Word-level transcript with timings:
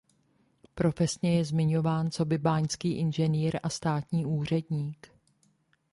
Profesně 0.75 1.37
je 1.37 1.45
zmiňován 1.45 2.11
coby 2.11 2.37
báňský 2.37 2.91
inženýr 2.97 3.59
a 3.63 3.69
státní 3.69 4.25
úředník. 4.25 5.07